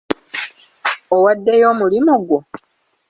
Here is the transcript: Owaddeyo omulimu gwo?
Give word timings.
Owaddeyo 1.15 1.65
omulimu 1.73 2.13
gwo? 2.27 2.39